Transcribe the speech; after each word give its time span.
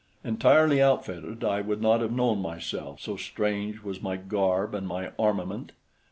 Entirely 0.23 0.81
outfitted 0.81 1.43
I 1.43 1.61
would 1.61 1.79
not 1.79 2.01
have 2.01 2.11
known 2.11 2.41
myself, 2.41 2.99
so 2.99 3.17
strange 3.17 3.83
was 3.83 4.01
my 4.01 4.17
garb 4.17 4.73
and 4.73 4.87
my 4.87 5.11
armament. 5.19 5.73